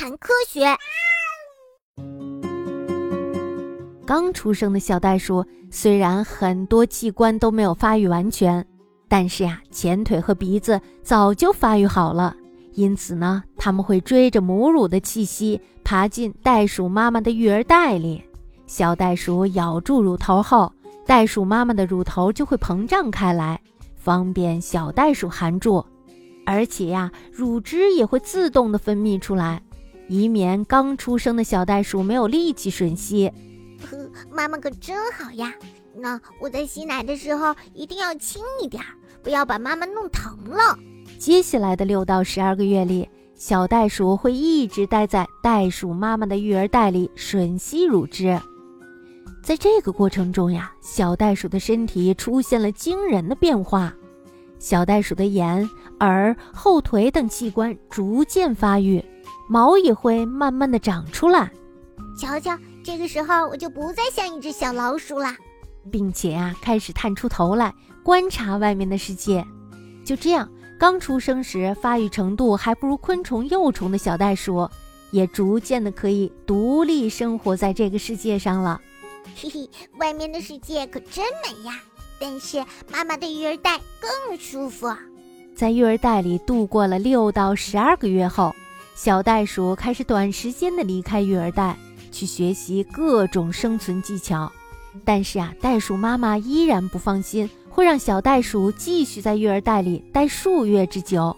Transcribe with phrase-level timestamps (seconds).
[0.00, 0.64] 谈科学。
[4.06, 8.64] 刚出生的小袋鼠虽然很多器官都没有发育完全，
[9.08, 12.36] 但是呀，前腿和鼻子早就发育好了。
[12.74, 18.22] 因此呢，他们会追着母乳的气息爬进袋鼠妈妈的育儿袋里。
[18.68, 20.72] 小袋鼠咬住乳头后，
[21.06, 23.60] 袋鼠妈妈的乳头就会膨胀开来，
[23.96, 25.84] 方便小袋鼠含住。
[26.46, 29.60] 而且呀，乳汁也会自动的分泌出来，
[30.08, 33.32] 以免刚出生的小袋鼠没有力气吮吸。
[33.90, 33.96] 呵，
[34.30, 35.54] 妈妈可真好呀！
[36.00, 38.82] 那我在吸奶的时候一定要轻一点，
[39.22, 40.78] 不要把妈妈弄疼了。
[41.18, 48.40] 接下来的六到十二个月里，小袋鼠会一直待在袋鼠妈妈的育儿袋里吮吸乳汁。
[49.42, 53.92] 在这个过程中呀，小袋鼠的身体出现了惊人的变化。
[54.58, 55.68] 小袋鼠的眼、
[56.00, 59.04] 耳、后腿等器官逐渐发育，
[59.48, 61.50] 毛也会慢慢的长出来。
[62.16, 65.34] 瞧瞧，这个时候我就不再像一只小老鼠了，
[65.90, 69.44] 并且啊，开始探出头来观察外面的世界。
[70.04, 74.68] 就这样，刚出生时发育程度还不如昆虫幼虫的小袋鼠，
[75.10, 78.80] 也逐渐的可以独立生活在这个世界上了。
[79.36, 81.80] 嘿嘿，外面的世界可真美呀！
[82.20, 84.92] 但是妈妈的育儿袋更舒服。
[85.54, 88.52] 在育儿袋里度过了六到十二个月后，
[89.00, 91.76] 小袋鼠开始短时间的离开育儿袋，
[92.10, 94.50] 去学习各种生存技巧。
[95.04, 101.34] 但是啊，袋鼠妈妈依然不放心，会让小袋鼠继续在育儿袋里待数月之久。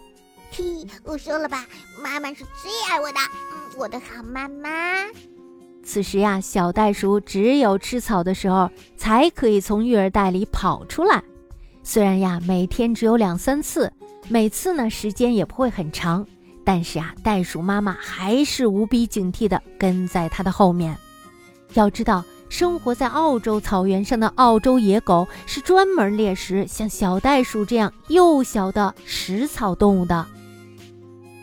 [0.51, 0.65] 嘿，
[1.05, 1.67] 我说了吧，
[2.03, 3.19] 妈妈是最爱我的，
[3.53, 4.71] 嗯，我的好妈妈。
[5.85, 11.23] 此时呀，小袋鼠只有吃草的时候才可以从育儿袋里跑出来。
[11.83, 13.93] 虽然呀，每天只有两三次，
[14.29, 16.27] 每次呢时间也不会很长，
[16.65, 20.97] 但是啊，袋鼠妈妈还是无比警惕地跟在它的后面。
[21.75, 30.27] 要知道，生活在澳洲草原上的澳洲野狗是专门猎食像小袋鼠这样幼小的食草动物的。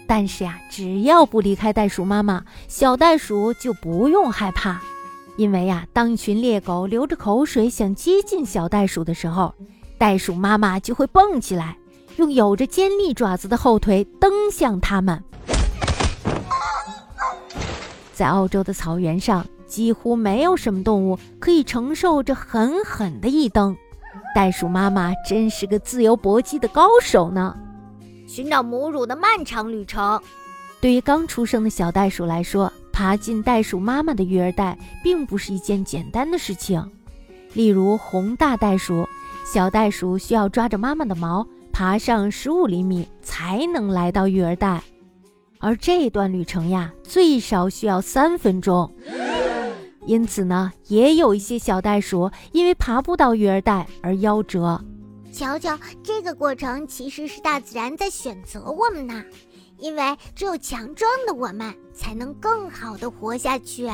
[0.05, 4.81] 但是呀，只要不离开袋鼠妈妈，小袋鼠就不用害怕，
[5.35, 9.53] 因为呀，当一群猎狗流着口水想接近小袋鼠的时候，
[9.97, 11.77] 袋鼠妈妈就会蹦起来，
[12.17, 15.23] 用有着尖利爪子的后腿蹬向它们。
[18.13, 23.77] 在澳洲的草原上，几乎没有什么动物可以承受这狠狠的一蹬，
[24.33, 27.55] 袋鼠妈妈真是个自由搏击的高手呢。
[28.27, 30.19] 寻找母乳的漫长旅程，
[30.81, 36.83] 对于刚出生的小袋鼠来说，爬进袋鼠妈妈的育儿袋并不是一件简单的事情。
[37.53, 39.07] 例如红大袋鼠，
[39.45, 44.81] 小袋鼠需要抓着妈妈的毛，爬上十五厘米才能来到育儿袋，
[45.59, 48.91] 而这段旅程呀，最少需要三分钟。
[50.07, 54.83] 因此呢，也有一些小袋鼠因为爬不到育儿袋而夭折。
[55.31, 59.23] 瞧瞧，这个过程其实是大自然在选择我们呢，
[59.77, 60.01] 因为
[60.33, 63.87] 只有强壮的我们才能更好的活下去。